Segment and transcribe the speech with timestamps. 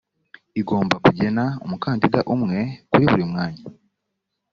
[0.61, 2.59] igomba kugena umukandida umwe
[2.89, 3.63] kuri buri mwanya